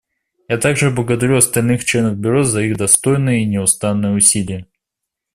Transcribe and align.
Я 0.47 0.57
также 0.57 0.89
благодарю 0.89 1.37
остальных 1.37 1.85
членов 1.85 2.17
Бюро 2.17 2.41
за 2.41 2.63
их 2.63 2.75
достойные 2.75 3.43
и 3.43 3.45
неустанные 3.45 4.13
усилия. 4.15 4.65